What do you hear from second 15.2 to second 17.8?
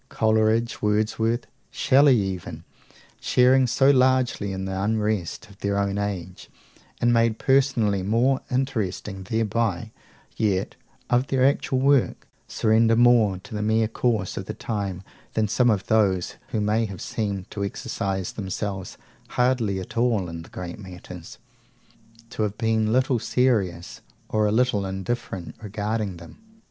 than some of those who may have seemed to